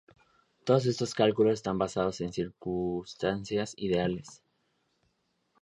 [0.63, 4.41] Todos estos cálculos están basados en circunstancias ideales.